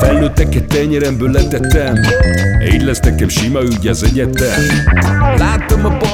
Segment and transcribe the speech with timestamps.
[0.00, 1.94] felnőtteket tenyeremből letettem.
[2.72, 4.60] Így lesz nekem sima ügy az egyetem.
[5.36, 5.96] Láttam a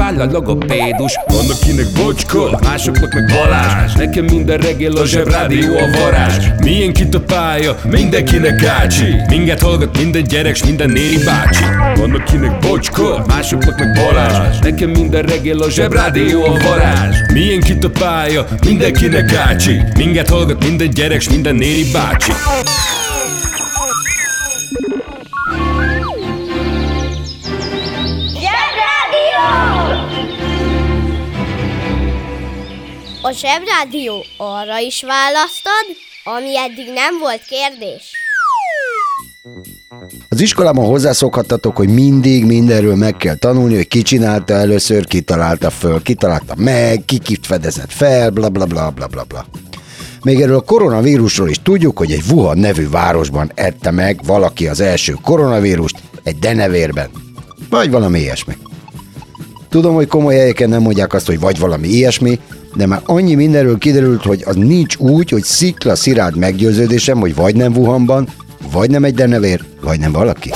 [0.00, 1.18] váll a logopédus.
[1.26, 3.92] Van akinek bocska, másoknak meg Balázs.
[3.92, 6.46] Nekem minden reggel a zsebrádió a varázs.
[6.62, 11.64] Milyen kit a pálya, mindenkinek gácsi Minket hallgat minden gyerek, s minden néri bácsi.
[11.94, 14.58] Van akinek bocska, másoknak meg Balázs.
[14.58, 17.16] Nekem minden reggel a zsebrádió a varázs.
[17.32, 22.32] Milyen kit a pálya, mindenkinek gácsi Minket hallgat minden gyerek, s minden néri bácsi
[33.22, 35.86] A Zsebrádió arra is választad,
[36.24, 38.12] ami eddig nem volt kérdés.
[40.28, 45.70] Az iskolában hozzászokhattatok, hogy mindig mindenről meg kell tanulni, hogy ki csinálta először, ki találta
[45.70, 49.46] föl, ki találta meg, ki kit fedezett fel, bla bla bla bla bla bla.
[50.22, 54.80] Még erről a koronavírusról is tudjuk, hogy egy Wuhan nevű városban ette meg valaki az
[54.80, 57.10] első koronavírust egy denevérben.
[57.70, 58.56] Vagy valami ilyesmi.
[59.68, 62.40] Tudom, hogy komoly helyeken nem mondják azt, hogy vagy valami ilyesmi,
[62.74, 67.56] de már annyi mindenről kiderült, hogy az nincs úgy, hogy szikla szirád meggyőződésem, hogy vagy
[67.56, 68.28] nem Wuhanban,
[68.72, 70.52] vagy nem egy denevér, vagy nem valaki.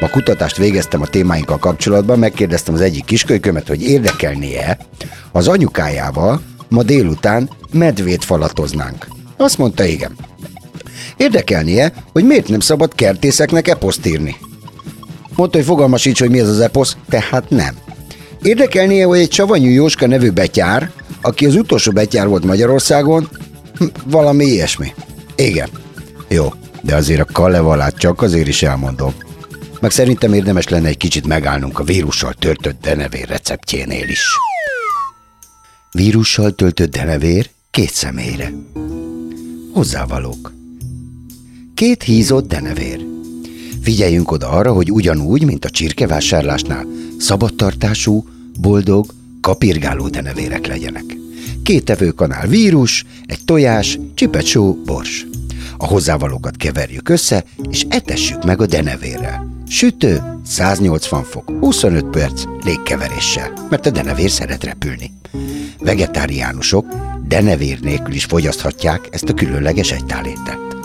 [0.00, 4.78] Ma kutatást végeztem a témáinkkal kapcsolatban, megkérdeztem az egyik kiskölykömet, hogy érdekelnie
[5.32, 9.06] az anyukájával ma délután medvét falatoznánk.
[9.36, 10.16] Azt mondta, igen.
[11.16, 14.36] Érdekelnie, hogy miért nem szabad kertészeknek eposzt írni.
[15.36, 17.74] Mondta, hogy fogalmasíts, hogy mi az az eposz, tehát nem.
[18.42, 20.90] Érdekelnie, hogy egy Savanyú Jóska nevű betyár,
[21.22, 23.28] aki az utolsó betyár volt Magyarországon,
[23.78, 24.92] hm, valami ilyesmi.
[25.36, 25.68] Igen.
[26.28, 26.52] Jó,
[26.82, 29.14] de azért a Kalevalát csak azért is elmondom.
[29.80, 34.22] Meg szerintem érdemes lenne egy kicsit megállnunk a vírussal töltött denevér receptjénél is.
[35.92, 38.52] Vírussal töltött denevér két személyre.
[39.72, 40.52] Hozzávalók.
[41.74, 43.06] Két hízott denevér.
[43.82, 46.86] Figyeljünk oda arra, hogy ugyanúgy, mint a csirkevásárlásnál,
[47.20, 48.24] szabadtartású,
[48.60, 49.06] boldog,
[49.40, 51.04] kapirgáló denevérek legyenek.
[51.62, 55.26] Két evőkanál vírus, egy tojás, csipet só, bors.
[55.78, 59.48] A hozzávalókat keverjük össze, és etessük meg a denevérrel.
[59.68, 65.12] Sütő, 180 fok, 25 perc légkeveréssel, mert a denevér szeret repülni.
[65.78, 66.86] Vegetáriánusok
[67.28, 70.76] denevér nélkül is fogyaszthatják ezt a különleges egytálételt.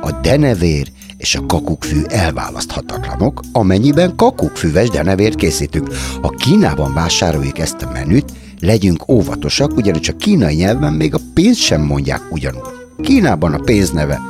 [0.00, 5.88] A denevér és a kakukkfű elválaszthatatlanok, amennyiben kakukkfüves denevért készítünk.
[6.22, 11.60] Ha Kínában vásároljuk ezt a menüt, legyünk óvatosak, ugyanis a kínai nyelven még a pénzt
[11.60, 12.62] sem mondják ugyanúgy.
[13.00, 14.20] Kínában a pénz neve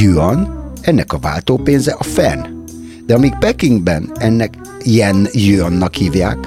[0.00, 2.40] yuan, ennek a váltópénze a fenn.
[3.06, 4.54] De amíg Pekingben ennek
[4.84, 6.38] yen yuannak hívják,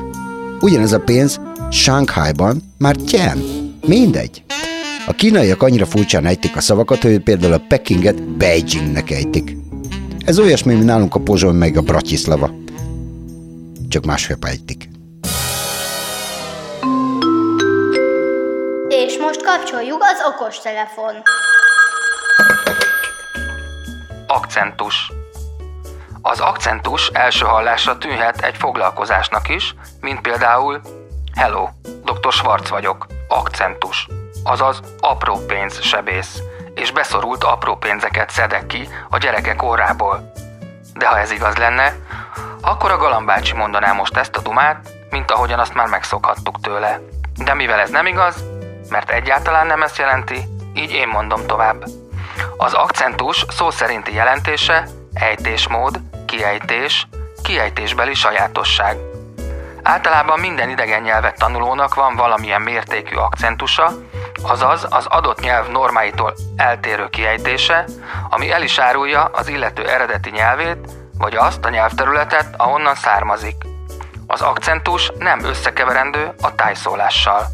[0.61, 1.39] ugyanez a pénz
[1.71, 3.37] Shanghaiban már tyen.
[3.87, 4.43] Mindegy.
[5.07, 9.55] A kínaiak annyira furcsán ejtik a szavakat, hogy például a Pekinget Beijingnek ejtik.
[10.25, 12.49] Ez olyasmi, mint nálunk a Pozsony meg a Bratislava.
[13.89, 14.89] Csak másképp ejtik.
[18.87, 21.13] És most kapcsoljuk az okos telefon.
[24.27, 25.11] Akcentus.
[26.21, 30.81] Az akcentus első hallásra tűnhet egy foglalkozásnak is, mint például
[31.35, 31.67] Hello,
[32.03, 32.31] dr.
[32.31, 34.07] Schwarz vagyok, akcentus.
[34.47, 36.39] Azaz apró pénz sebész,
[36.75, 40.31] és beszorult apró pénzeket szedek ki a gyerekek órából.
[40.93, 41.95] De ha ez igaz lenne,
[42.61, 46.99] akkor a galambácsi mondaná most ezt a dumát, mint ahogyan azt már megszokhattuk tőle.
[47.37, 48.43] De mivel ez nem igaz,
[48.89, 51.83] mert egyáltalán nem ezt jelenti, így én mondom tovább.
[52.57, 57.07] Az akcentus szó szerinti jelentése ejtésmód, kiejtés,
[57.43, 58.97] kiejtésbeli sajátosság.
[59.87, 63.91] Általában minden idegen nyelvet tanulónak van valamilyen mértékű akcentusa,
[64.43, 67.85] azaz az adott nyelv normáitól eltérő kiejtése,
[68.29, 70.77] ami el is árulja az illető eredeti nyelvét,
[71.17, 73.55] vagy azt a nyelvterületet, ahonnan származik.
[74.27, 77.45] Az akcentus nem összekeverendő a tájszólással.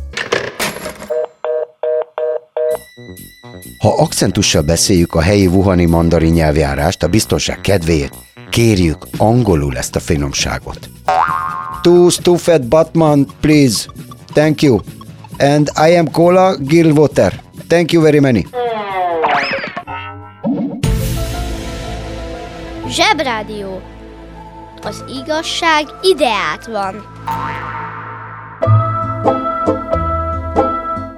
[3.79, 8.13] Ha akcentussal beszéljük a helyi wuhani mandarin nyelvjárást, a biztonság kedvéért
[8.49, 10.89] kérjük angolul ezt a finomságot.
[11.83, 13.87] Two stuffed Batman, please.
[14.33, 14.81] Thank you.
[15.39, 17.33] And I am Cola Gilwater.
[17.67, 18.45] Thank you very many.
[22.87, 23.81] Zsebrádió.
[24.83, 27.05] Az igazság ideát van.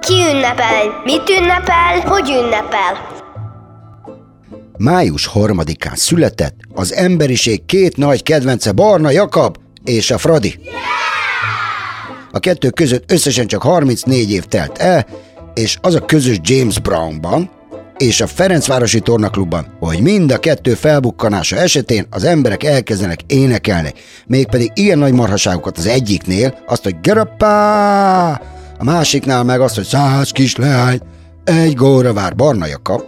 [0.00, 1.00] Ki ünnepel?
[1.04, 2.00] Mit ünnepel?
[2.04, 3.12] Hogy ünnepel?
[4.76, 10.58] Május harmadikán született az emberiség két nagy kedvence Barna Jakab és a Fradi.
[12.30, 15.06] A kettő között összesen csak 34 év telt el,
[15.54, 17.50] és az a közös James Brownban
[17.96, 23.92] és a Ferencvárosi Tornaklubban, hogy mind a kettő felbukkanása esetén az emberek elkezdenek énekelni,
[24.26, 28.30] mégpedig ilyen nagy marhaságokat az egyiknél, azt, hogy gerapá,
[28.78, 31.00] a másiknál meg azt, hogy száz kis leány,
[31.44, 33.02] egy góra vár Barna Jakab,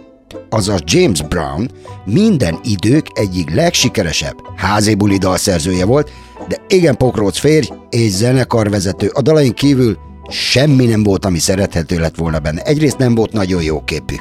[0.49, 1.69] azaz James Brown
[2.05, 6.11] minden idők egyik legsikeresebb házébuli dalszerzője volt,
[6.47, 9.11] de igen pokróc férj és zenekarvezető.
[9.13, 9.97] A dalain kívül
[10.29, 12.61] semmi nem volt, ami szerethető lett volna benne.
[12.61, 14.15] Egyrészt nem volt nagyon jó képű.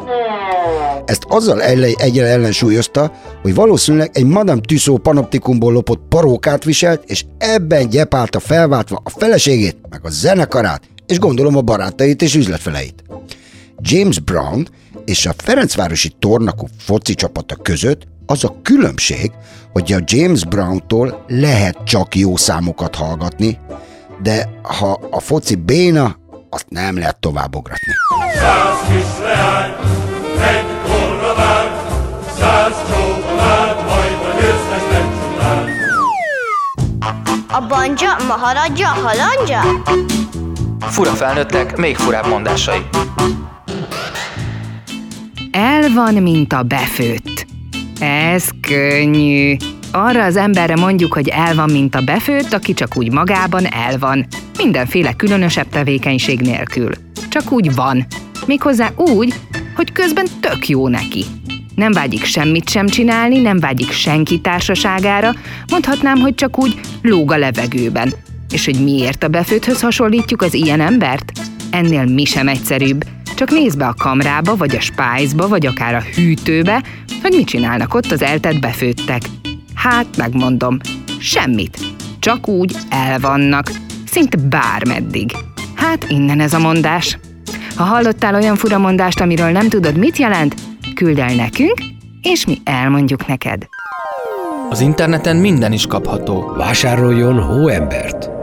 [1.05, 3.13] Ezt azzal ellen, egyre ellensúlyozta,
[3.43, 9.77] hogy valószínűleg egy Madame Tüsszó panoptikumból lopott parókát viselt, és ebben gyepálta felváltva a feleségét,
[9.91, 13.05] meg a zenekarát, és gondolom a barátait és üzletfeleit.
[13.79, 14.69] James Brown
[15.05, 19.33] és a Ferencvárosi Tornakó foci csapata között az a különbség,
[19.73, 23.59] hogy a James Brown-tól lehet csak jó számokat hallgatni,
[24.23, 26.17] de ha a foci béna,
[26.51, 27.93] azt nem lehet továbbogratni.
[28.35, 29.73] Száz kis leány,
[30.41, 31.85] egy korra vár,
[32.39, 35.69] száz csókolát, majd a győztes megcsodál.
[37.49, 39.83] A banja, maharadja, halandja?
[40.81, 42.87] Fura felnőttek, még furább mondásai.
[45.51, 47.36] El van, mint a befőtt.
[48.01, 49.57] Ez könnyű.
[49.93, 53.99] Arra az emberre mondjuk, hogy el van, mint a befőtt, aki csak úgy magában el
[53.99, 54.27] van.
[54.59, 56.91] Mindenféle különösebb tevékenység nélkül.
[57.29, 58.07] Csak úgy van.
[58.47, 59.35] Méghozzá úgy,
[59.77, 61.25] hogy közben tök jó neki.
[61.75, 65.35] Nem vágyik semmit sem csinálni, nem vágyik senki társaságára,
[65.71, 68.13] mondhatnám, hogy csak úgy lóg a levegőben.
[68.51, 71.33] És hogy miért a befőthöz hasonlítjuk az ilyen embert?
[71.71, 73.05] Ennél mi sem egyszerűbb.
[73.37, 76.83] Csak nézd be a kamrába, vagy a spájzba, vagy akár a hűtőbe,
[77.23, 79.23] hogy mit csinálnak ott az eltett befőttek.
[79.75, 80.79] Hát, megmondom,
[81.19, 81.79] semmit.
[82.19, 83.71] Csak úgy elvannak.
[84.07, 85.33] Szinte bármeddig.
[85.75, 87.19] Hát innen ez a mondás.
[87.77, 90.55] Ha hallottál olyan furamondást, amiről nem tudod, mit jelent,
[90.95, 91.79] küld el nekünk,
[92.23, 93.67] és mi elmondjuk neked.
[94.71, 96.53] Az interneten minden is kapható.
[96.57, 98.36] Vásároljon hóembert!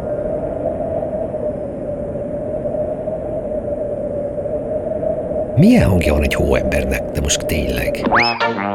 [5.56, 8.10] Milyen hangja van egy hóembernek, de most tényleg?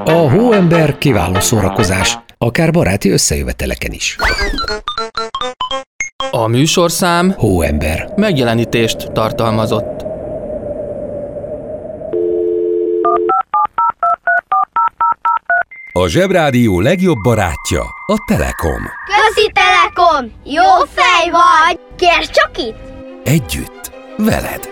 [0.04, 4.16] A hóember kiváló szórakozás, akár baráti összejöveteleken is.
[6.30, 8.12] A műsorszám Hóember.
[8.16, 10.06] megjelenítést tartalmazott.
[15.92, 18.82] A Zsebrádió legjobb barátja a Telekom.
[19.06, 20.32] Közi Telekom!
[20.44, 21.80] Jó fej vagy!
[21.96, 22.78] Kérd csak itt!
[23.24, 24.68] Együtt, veled.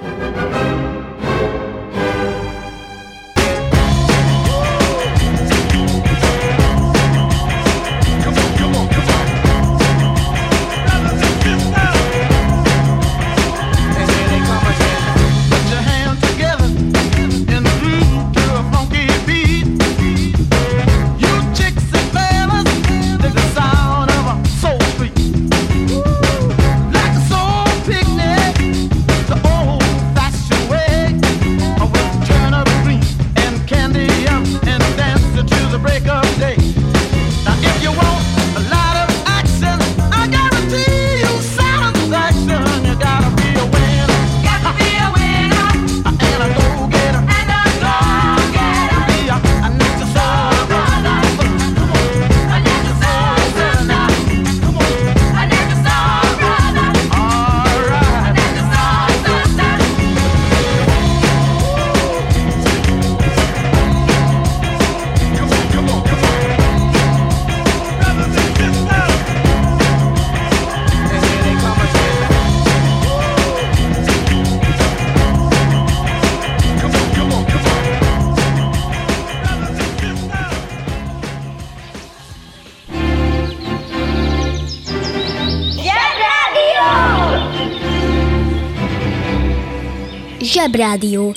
[90.66, 91.34] Zsebrádió.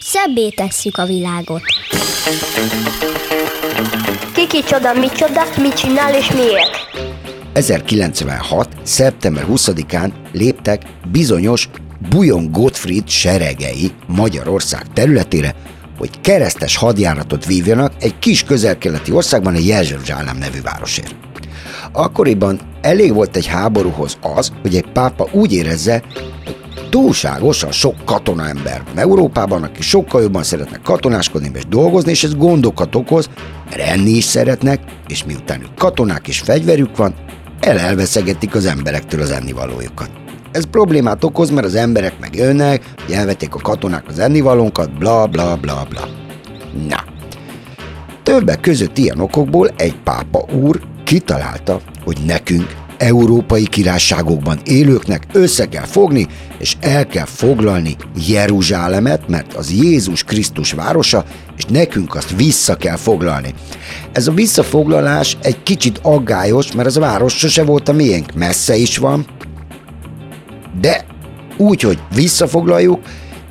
[0.00, 1.60] Szebbé tesszük a világot.
[4.34, 6.70] Kiki csoda, mi csoda, mit csinál és miért?
[7.52, 8.68] 1096.
[8.82, 11.68] szeptember 20-án léptek bizonyos
[12.10, 15.54] Bujon Gottfried seregei Magyarország területére,
[15.98, 21.14] hogy keresztes hadjáratot vívjanak egy kis közel-keleti országban egy Jeruzsálem nevű városért.
[21.92, 26.02] Akkoriban elég volt egy háborúhoz az, hogy egy pápa úgy érezze,
[26.44, 26.56] hogy
[26.90, 32.94] túlságosan sok katona ember Európában, aki sokkal jobban szeretnek katonáskodni és dolgozni, és ez gondokat
[32.94, 33.28] okoz,
[33.70, 37.14] mert enni is szeretnek, és miután ők katonák és fegyverük van,
[37.60, 40.10] elelveszegetik az emberektől az ennivalójukat.
[40.52, 45.26] Ez problémát okoz, mert az emberek meg jönnek, hogy elvették a katonák az ennivalónkat, bla
[45.26, 46.08] bla bla bla.
[46.88, 47.04] Na,
[48.22, 55.84] többek között ilyen okokból egy pápa úr kitalálta, hogy nekünk, európai királyságokban élőknek össze kell
[55.84, 56.26] fogni,
[56.58, 57.96] és el kell foglalni
[58.28, 61.24] Jeruzsálemet, mert az Jézus Krisztus városa,
[61.56, 63.54] és nekünk azt vissza kell foglalni.
[64.12, 68.76] Ez a visszafoglalás egy kicsit aggályos, mert az a város sose volt a miénk, messze
[68.76, 69.26] is van,
[70.80, 71.04] de
[71.56, 73.00] úgy, hogy visszafoglaljuk,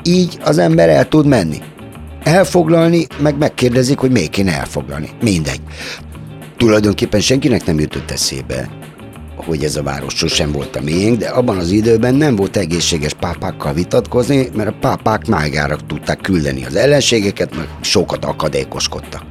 [0.03, 1.57] így az ember el tud menni.
[2.23, 5.09] Elfoglalni, meg megkérdezik, hogy még kéne elfoglalni.
[5.21, 5.61] Mindegy.
[6.57, 8.69] Tulajdonképpen senkinek nem jutott eszébe,
[9.47, 13.13] hogy ez a város sosem volt a miénk, de abban az időben nem volt egészséges
[13.13, 19.23] pápákkal vitatkozni, mert a pápák mágára tudták küldeni az ellenségeket, meg sokat akadékoskodtak.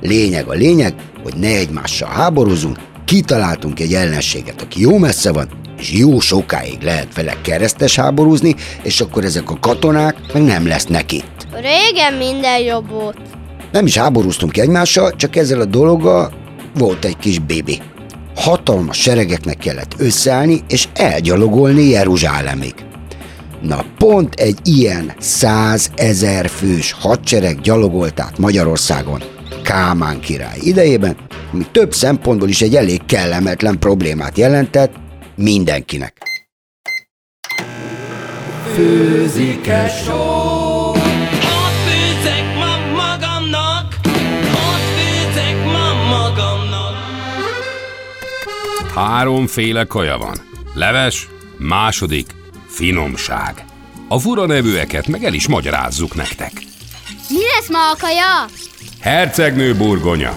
[0.00, 5.92] Lényeg a lényeg, hogy ne egymással háborúzunk, kitaláltunk egy ellenséget, aki jó messze van, és
[5.92, 11.46] jó sokáig lehet vele keresztes háborúzni, és akkor ezek a katonák meg nem lesznek itt.
[11.52, 13.18] Régen minden jobb volt.
[13.72, 16.32] Nem is háborúztunk egymással, csak ezzel a dologgal
[16.74, 17.80] volt egy kis bébi.
[18.34, 22.74] Hatalmas seregeknek kellett összeállni és elgyalogolni Jeruzsálemig.
[23.62, 29.22] Na pont egy ilyen százezer fős hadsereg gyalogolt át Magyarországon
[29.62, 31.16] Kámán király idejében,
[31.52, 34.92] ami több szempontból is egy elég kellemetlen problémát jelentett
[35.36, 36.16] mindenkinek.
[40.06, 40.61] Hadd
[48.94, 50.36] Háromféle kaja van.
[50.74, 52.26] Leves, második,
[52.66, 53.64] finomság.
[54.08, 56.52] A fura nevűeket meg el is magyarázzuk nektek.
[57.28, 58.46] Mi lesz ma a kaja?
[59.00, 60.36] Hercegnő burgonya,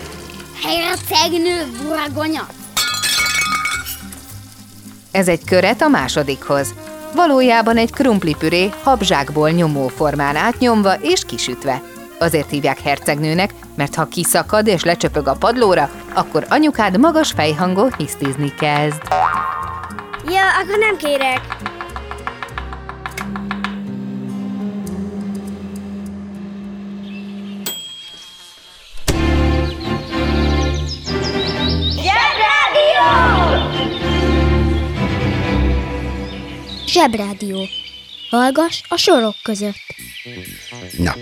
[0.64, 2.48] Hercegnő buragonya.
[5.12, 6.74] Ez egy köret a másodikhoz.
[7.16, 11.82] Valójában egy krumplipüré habzsákból nyomó formán átnyomva és kisütve.
[12.20, 18.54] Azért hívják hercegnőnek, mert ha kiszakad és lecsöpög a padlóra, akkor anyukád magas fejhangon hisztizni
[18.54, 19.02] kezd.
[20.28, 21.42] Ja, akkor nem kérek.
[36.96, 37.85] Zsebrádió.
[38.30, 39.76] Hallgass a sorok között.
[40.98, 41.16] Na,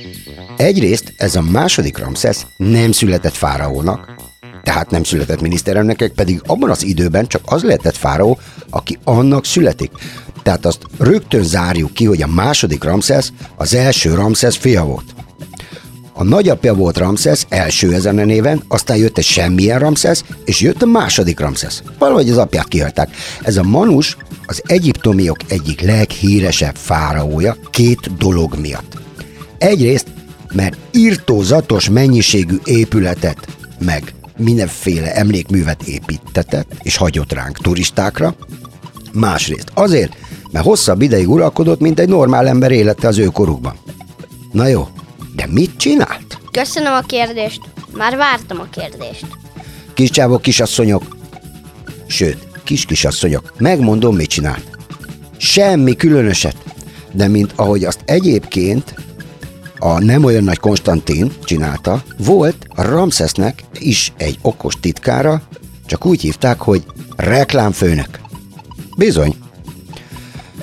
[0.57, 4.15] egyrészt ez a második Ramszesz nem született fáraónak,
[4.63, 9.91] tehát nem született miniszterelnöknek, pedig abban az időben csak az lehetett fáraó, aki annak születik.
[10.43, 15.13] Tehát azt rögtön zárjuk ki, hogy a második Ramszesz az első Ramszesz fia volt.
[16.15, 20.81] A nagyapja volt Ramszesz, első ezen a néven, aztán jött egy semmilyen Ramszesz, és jött
[20.81, 21.83] a második Ramszesz.
[21.99, 23.09] Valahogy az apját kihagyták.
[23.41, 28.97] Ez a Manus az egyiptomiok egyik leghíresebb fáraója két dolog miatt.
[29.57, 30.07] Egyrészt,
[30.53, 33.47] mert írtózatos mennyiségű épületet,
[33.79, 38.35] meg mindenféle emlékművet építetett, és hagyott ránk turistákra.
[39.13, 40.15] Másrészt azért,
[40.51, 43.73] mert hosszabb ideig uralkodott, mint egy normál ember élete az ő korukban.
[44.51, 44.87] Na jó,
[45.35, 46.39] de mit csinált?
[46.51, 47.61] Köszönöm a kérdést.
[47.91, 49.25] Már vártam a kérdést.
[49.93, 51.17] Kiscsávok, kisasszonyok,
[52.07, 54.77] sőt, kis-kisasszonyok, megmondom, mit csinált.
[55.37, 56.55] Semmi különöset,
[57.11, 58.95] de mint ahogy azt egyébként
[59.77, 65.41] a nem olyan nagy Konstantin csinálta, volt a Ramszesznek is egy okos titkára,
[65.85, 66.83] csak úgy hívták, hogy
[67.15, 68.19] reklámfőnök.
[68.97, 69.35] Bizony.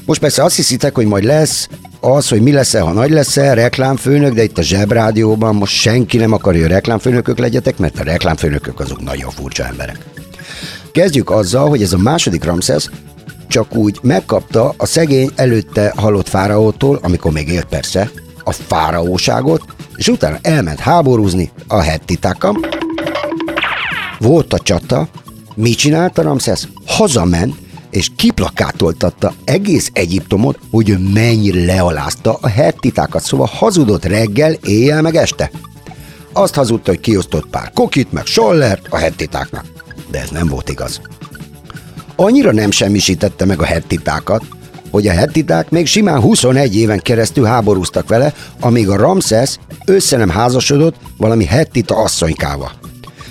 [0.04, 1.68] Most persze azt hiszitek, hogy majd lesz
[2.00, 6.32] az, hogy mi lesz-e, ha nagy lesz-e, reklámfőnök, de itt a zsebrádióban most senki nem
[6.32, 9.98] akarja, hogy reklámfőnökök legyetek, mert a reklámfőnökök azok nagyon furcsa emberek.
[10.92, 12.90] Kezdjük azzal, hogy ez a második Ramszesz
[13.48, 18.10] csak úgy megkapta a szegény előtte halott fáraótól, amikor még élt persze,
[18.44, 19.62] a fáraóságot,
[19.96, 22.56] és utána elment háborúzni a hettitákkal.
[24.18, 25.08] Volt a csata,
[25.54, 26.68] mit csinált a Ramszesz?
[26.86, 27.54] Hazament,
[27.90, 35.50] és kiplakátoltatta egész Egyiptomot, hogy mennyire lealázta a hettitákat, szóval hazudott reggel, éjjel meg este.
[36.32, 39.64] Azt hazudta, hogy kiosztott pár kokit, meg sollert a hettitáknak.
[40.10, 41.00] De ez nem volt igaz.
[42.16, 44.44] Annyira nem semmisítette meg a hettitákat,
[44.90, 50.28] hogy a hettiták még simán 21 éven keresztül háborúztak vele, amíg a Ramszesz össze nem
[50.28, 52.70] házasodott valami hettita asszonykával.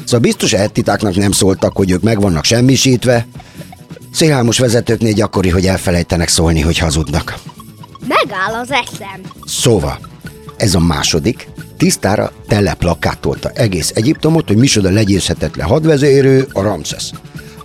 [0.04, 3.28] Szóval biztos a hettitáknak nem szóltak, hogy ők meg vannak semmisítve.
[4.12, 7.40] Szélhámos vezetőknél gyakori, hogy elfelejtenek szólni, hogy hazudnak.
[8.08, 9.22] Megáll az eszem.
[9.46, 10.00] Szóval,
[10.58, 11.48] ez a második,
[11.78, 17.12] tisztára teleplakátolta egész Egyiptomot, hogy micsoda legyőzhetetlen hadvezérő a Ramszesz.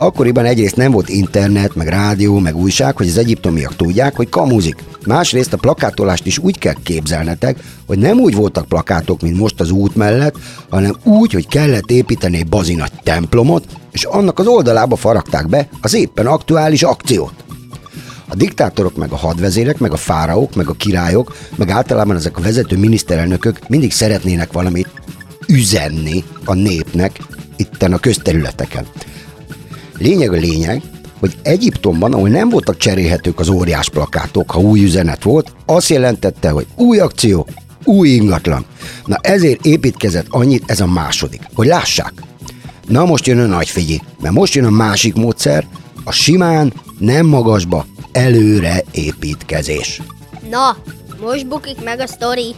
[0.05, 4.77] Akkoriban egyrészt nem volt internet, meg rádió, meg újság, hogy az egyiptomiak tudják, hogy kamuzik.
[5.07, 9.71] Másrészt a plakátolást is úgy kell képzelnetek, hogy nem úgy voltak plakátok, mint most az
[9.71, 10.35] út mellett,
[10.69, 15.95] hanem úgy, hogy kellett építeni egy bazinagy templomot, és annak az oldalába faragták be az
[15.95, 17.35] éppen aktuális akciót.
[18.29, 22.41] A diktátorok, meg a hadvezérek, meg a fáraók, meg a királyok, meg általában ezek a
[22.41, 24.89] vezető miniszterelnökök mindig szeretnének valamit
[25.49, 27.21] üzenni a népnek
[27.57, 28.87] itten a közterületeken.
[29.99, 30.83] Lényeg a lényeg,
[31.21, 36.51] hogy Egyiptomban, ahol nem voltak cserélhetők az óriás plakátok, ha új üzenet volt, azt jelentette,
[36.51, 37.47] hogy új akció,
[37.85, 38.65] új ingatlan.
[39.05, 42.13] Na ezért építkezett annyit ez a második, hogy lássák.
[42.89, 45.67] Na most jön a nagy figyelj, mert most jön a másik módszer,
[46.05, 50.01] a simán, nem magasba, előre építkezés.
[50.51, 50.77] Na,
[51.21, 52.55] most bukik meg a sztori.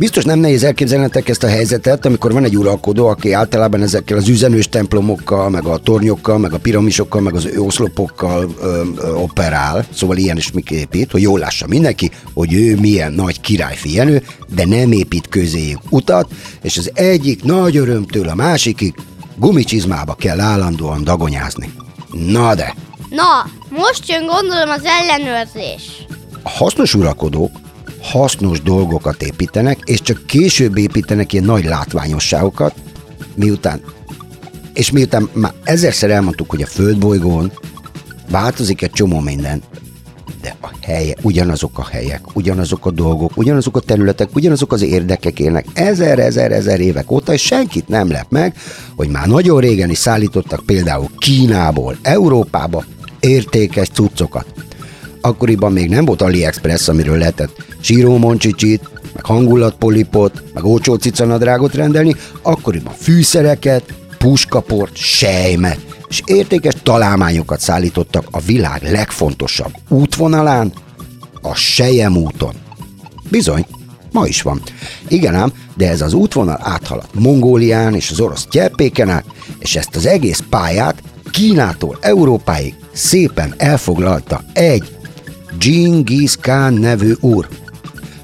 [0.00, 4.28] Biztos nem nehéz elképzelnetek ezt a helyzetet, amikor van egy uralkodó, aki általában ezekkel az
[4.28, 10.16] üzenős templomokkal, meg a tornyokkal, meg a piramisokkal, meg az oszlopokkal ö, ö, operál, szóval
[10.16, 14.22] ilyen is épít, hogy jól lássa mindenki, hogy ő milyen nagy királyfi Jenő,
[14.54, 16.30] de nem épít közéjük utat,
[16.62, 18.94] és az egyik nagy örömtől a másikig
[19.36, 21.72] gumicsizmába kell állandóan dagonyázni.
[22.12, 22.74] Na de,
[23.10, 26.06] Na, most jön gondolom az ellenőrzés.
[26.42, 27.50] a hasznos uralkodók
[28.02, 32.74] hasznos dolgokat építenek, és csak később építenek ilyen nagy látványosságokat,
[33.34, 33.80] miután,
[34.74, 37.52] és miután már ezerszer elmondtuk, hogy a földbolygón
[38.30, 39.62] változik egy csomó minden,
[40.42, 45.38] de a helye, ugyanazok a helyek, ugyanazok a dolgok, ugyanazok a területek, ugyanazok az érdekek
[45.38, 48.56] élnek ezer, ezer, ezer évek óta, és senkit nem lep meg,
[48.96, 52.84] hogy már nagyon régen is szállítottak például Kínából, Európába
[53.20, 54.46] értékes cuccokat.
[55.20, 62.14] Akkoriban még nem volt AliExpress, amiről lehetett síró moncsicsit, meg hangulatpolipot, meg olcsó cicanadrágot rendelni,
[62.42, 65.78] akkoriban fűszereket, puskaport, sejmet,
[66.08, 70.72] és értékes találmányokat szállítottak a világ legfontosabb útvonalán,
[71.42, 72.54] a Sejem úton.
[73.30, 73.66] Bizony,
[74.12, 74.62] ma is van.
[75.08, 79.24] Igen ám, de ez az útvonal áthaladt Mongólián és az orosz gyerpéken át,
[79.58, 84.98] és ezt az egész pályát Kínától Európáig szépen elfoglalta egy
[85.58, 87.48] Genghis Khan nevű úr.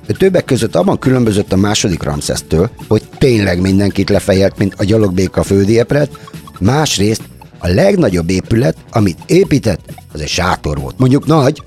[0.07, 5.43] Ő többek között abban különbözött a második Ramszesztől, hogy tényleg mindenkit lefejelt, mint a gyalogbéka
[5.43, 6.19] földiepret,
[6.61, 7.23] másrészt
[7.59, 9.81] a legnagyobb épület, amit épített,
[10.12, 10.99] az egy sátor volt.
[10.99, 11.62] Mondjuk nagy,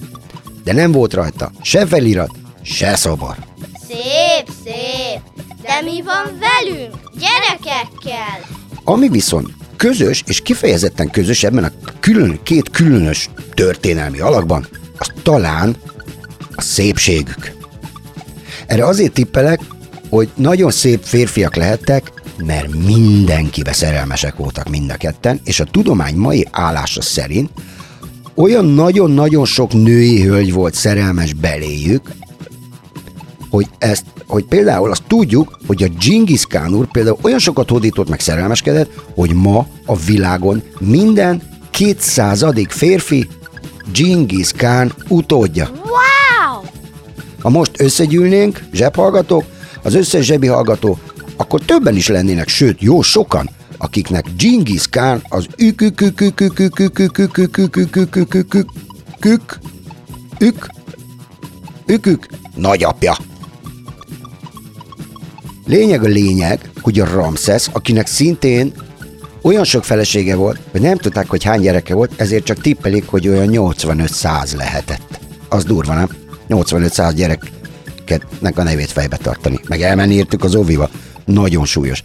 [0.63, 3.35] de nem volt rajta se felirat, se szobor.
[3.87, 5.21] Szép, szép.
[5.61, 8.39] De mi van velünk, gyerekekkel?
[8.83, 14.67] Ami viszont közös, és kifejezetten közös ebben a külön, két különös történelmi alakban,
[14.99, 15.75] az talán
[16.55, 17.51] a szépségük.
[18.67, 19.59] Erre azért tippelek,
[20.09, 22.11] hogy nagyon szép férfiak lehettek,
[22.45, 27.49] mert mindenkibe szerelmesek voltak mind a ketten, és a tudomány mai állása szerint
[28.35, 32.11] olyan nagyon-nagyon sok női hölgy volt szerelmes beléjük,
[33.49, 38.09] hogy ezt, hogy például azt tudjuk, hogy a Genghis Khan úr például olyan sokat hódított
[38.09, 43.27] meg szerelmeskedett, hogy ma a világon minden kétszázadik férfi
[43.93, 45.69] Genghis Khan utódja.
[45.69, 46.63] Wow!
[47.41, 49.43] Ha most összegyűlnénk, zsebhallgatók,
[49.83, 50.97] az összes zsebi hallgató,
[51.35, 55.81] akkor többen is lennének, sőt, jó sokan, akiknek Genghis Khan az ük
[61.85, 63.17] ükük nagyapja.
[65.65, 68.73] Lényeg a lényeg, hogy a Ramszesz, akinek szintén
[69.41, 73.27] olyan sok felesége volt, hogy nem tudták, hogy hány gyereke volt, ezért csak tippelik, hogy
[73.27, 75.19] olyan 85-100 lehetett.
[75.49, 76.09] Az durva, nem?
[76.49, 79.59] 85-100 gyereknek a nevét fejbe tartani.
[79.67, 80.89] Meg elmenni értük az oviba.
[81.25, 82.03] Nagyon súlyos.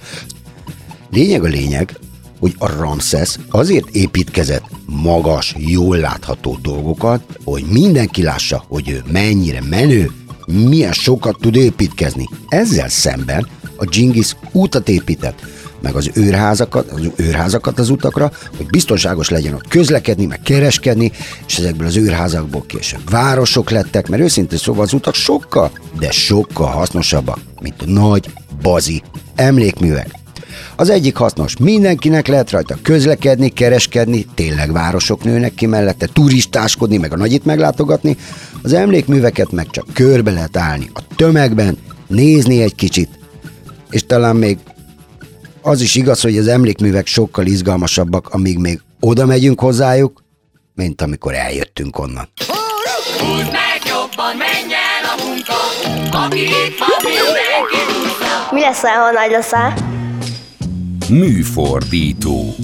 [1.11, 1.99] Lényeg a lényeg,
[2.39, 9.61] hogy a Ramszesz azért építkezett magas, jól látható dolgokat, hogy mindenki lássa, hogy ő mennyire
[9.71, 10.11] menő,
[10.47, 12.29] milyen sokat tud építkezni.
[12.49, 15.47] Ezzel szemben a Genghis útat épített,
[15.85, 21.13] meg az őrházakat, az őrházakat az utakra, hogy biztonságos legyen ott közlekedni, meg kereskedni,
[21.47, 26.67] és ezekből az őrházakból később városok lettek, mert őszintén szóval az utak sokkal, de sokkal
[26.67, 28.31] hasznosabbak, mint a nagy,
[28.63, 29.03] bazi
[29.35, 30.11] emlékművek.
[30.77, 37.13] Az egyik hasznos, mindenkinek lehet rajta közlekedni, kereskedni, tényleg városok nőnek ki mellette, turistáskodni, meg
[37.13, 38.17] a nagyit meglátogatni,
[38.63, 43.09] az emlékműveket meg csak körbe lehet állni a tömegben, nézni egy kicsit,
[43.91, 44.59] és talán még
[45.65, 50.25] az is igaz, hogy az emlékművek sokkal izgalmasabbak, amíg még oda megyünk hozzájuk,
[50.75, 52.29] mint amikor eljöttünk onnan.
[53.19, 55.55] Húzd meg jobban, menj el a munka,
[56.19, 57.77] aki itt van, mindenki.
[58.51, 59.75] Mi leszel, ha nagy leszel?
[61.09, 62.55] Műfordító.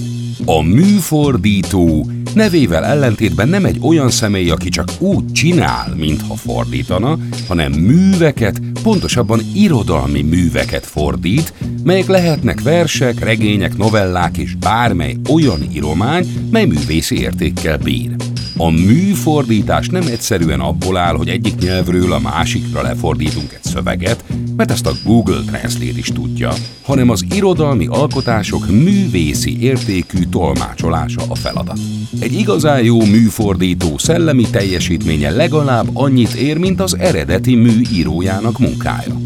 [0.45, 7.71] A műfordító nevével ellentétben nem egy olyan személy, aki csak úgy csinál, mintha fordítana, hanem
[7.71, 16.65] műveket, pontosabban irodalmi műveket fordít, melyek lehetnek versek, regények, novellák és bármely olyan íromány, mely
[16.65, 18.30] művészi értékkel bír.
[18.57, 24.23] A műfordítás nem egyszerűen abból áll, hogy egyik nyelvről a másikra lefordítunk egy szöveget,
[24.55, 31.35] mert ezt a Google Translate is tudja, hanem az irodalmi alkotások művészi értékű tolmácsolása a
[31.35, 31.79] feladat.
[32.19, 39.19] Egy igazán jó műfordító szellemi teljesítménye legalább annyit ér, mint az eredeti mű írójának munkája.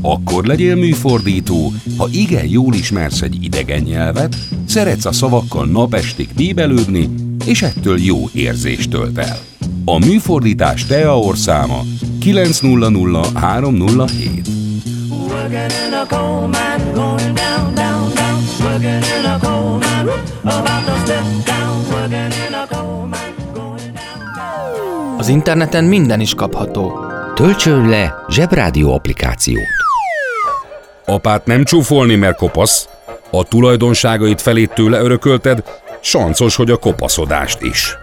[0.00, 7.08] Akkor legyél műfordító, ha igen jól ismersz egy idegen nyelvet, szeretsz a szavakkal napestig bíbelődni,
[7.44, 9.38] és ettől jó érzést tölt el.
[9.84, 11.82] A műfordítás TEA orszáma
[12.20, 14.48] 900307.
[15.10, 18.42] Working in a coal mine, going down, down, down.
[18.60, 20.10] Working in a coal mine,
[20.42, 21.84] about to step down.
[21.90, 23.94] Working in a coal mine, going down,
[24.36, 25.18] down.
[25.18, 26.92] Az interneten minden is kapható.
[27.34, 29.66] Töltsön le Zsebrádió applikációt.
[31.06, 32.88] Apát nem csúfolni, mert kopasz.
[33.30, 35.62] A tulajdonságait felét tőle örökölted,
[36.02, 37.96] sancos, hogy a kopaszodást is.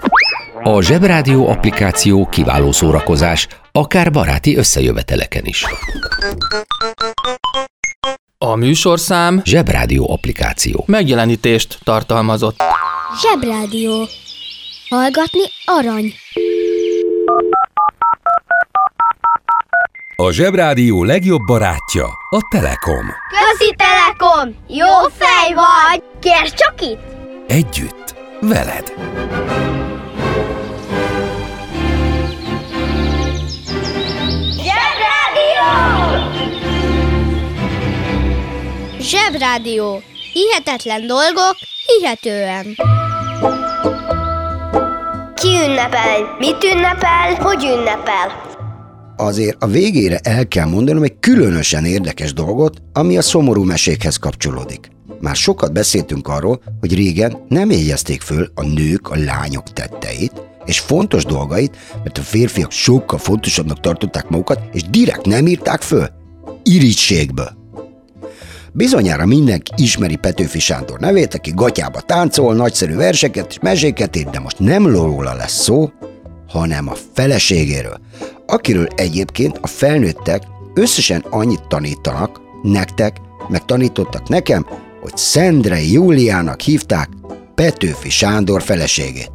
[0.63, 5.65] A Zsebrádió applikáció kiváló szórakozás, akár baráti összejöveteleken is.
[8.37, 10.83] A műsorszám Zsebrádió applikáció.
[10.87, 12.63] megjelenítést tartalmazott.
[13.21, 14.07] Zsebrádió.
[14.89, 16.13] Hallgatni arany.
[20.15, 23.05] A Zsebrádió legjobb barátja a Telekom.
[23.29, 24.55] Közi Telekom!
[24.67, 26.03] Jó fej vagy!
[26.19, 27.16] Kérd csak itt!
[27.47, 28.93] Együtt, veled.
[34.61, 35.67] Zsebrádió!
[38.99, 40.01] Zsebrádió.
[40.33, 41.55] Hihetetlen dolgok,
[41.85, 42.65] hihetően.
[45.35, 46.35] Ki ünnepel?
[46.39, 47.33] Mit ünnepel?
[47.35, 48.45] Hogy ünnepel?
[49.17, 54.95] Azért a végére el kell mondanom egy különösen érdekes dolgot, ami a szomorú mesékhez kapcsolódik.
[55.19, 60.79] Már sokat beszéltünk arról, hogy régen nem éljezték föl a nők a lányok tetteit, és
[60.79, 66.07] fontos dolgait, mert a férfiak sokkal fontosabbnak tartották magukat, és direkt nem írták föl.
[66.63, 67.55] Irítségből.
[68.71, 74.39] Bizonyára mindenki ismeri Petőfi Sándor nevét, aki gatyába táncol, nagyszerű verseket és meséket ír, de
[74.39, 75.91] most nem róla lesz szó,
[76.47, 77.97] hanem a feleségéről,
[78.45, 84.65] akiről egyébként a felnőttek összesen annyit tanítanak nektek, meg tanítottak nekem,
[85.07, 87.09] hogy Szendrei Júliának hívták
[87.55, 89.31] Petőfi Sándor feleségét.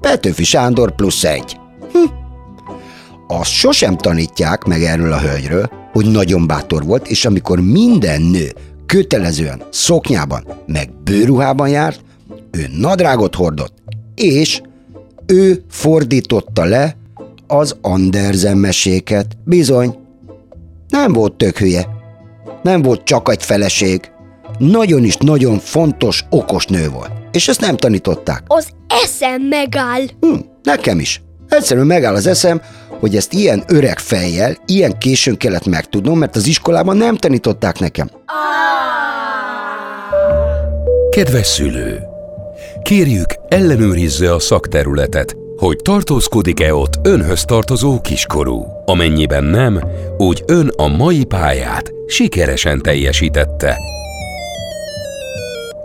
[0.00, 1.56] Petőfi Sándor plusz egy.
[1.92, 1.98] Hm.
[3.26, 8.54] Azt sosem tanítják meg erről a hölgyről, hogy nagyon bátor volt, és amikor minden nő
[8.86, 12.00] kötelezően szoknyában, meg bőruhában járt,
[12.50, 13.74] ő nadrágot hordott,
[14.14, 14.60] és
[15.26, 16.96] ő fordította le
[17.46, 19.36] az Andersen meséket.
[19.44, 19.96] Bizony,
[20.88, 21.88] nem volt tök hülye.
[22.62, 24.12] Nem volt csak egy feleség.
[24.58, 27.10] Nagyon is nagyon fontos, okos nő volt.
[27.32, 28.42] És ezt nem tanították.
[28.46, 28.68] Az
[29.02, 30.02] eszem megáll.
[30.20, 31.22] Hm, nekem is.
[31.48, 32.60] Egyszerűen megáll az eszem,
[33.00, 38.10] hogy ezt ilyen öreg fejjel, ilyen későn kellett megtudnom, mert az iskolában nem tanították nekem.
[41.10, 42.00] Kedves szülő!
[42.82, 48.66] Kérjük, ellenőrizze a szakterületet, hogy tartózkodik-e ott önhöz tartozó kiskorú.
[48.84, 49.80] Amennyiben nem,
[50.16, 53.76] úgy ön a mai pályát sikeresen teljesítette.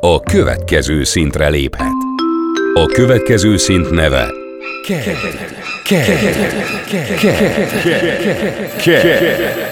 [0.02, 1.94] A következő szintre léphet.
[2.74, 4.32] A következő szint neve.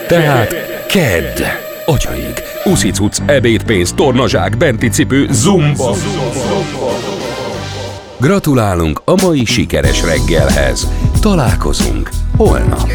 [0.08, 0.56] Tehát
[0.88, 1.44] KED.
[1.86, 2.34] Agyaig.
[2.64, 5.96] Uszicuc, ebédpénz, tornazsák, benti cipő, zumba.
[8.18, 10.88] Gratulálunk a mai sikeres reggelhez.
[11.22, 12.90] Találkozunk holnap.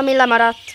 [0.00, 0.69] Ami lemaradt.